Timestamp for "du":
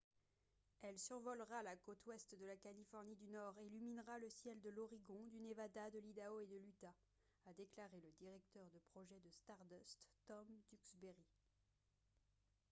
3.17-3.27, 5.27-5.39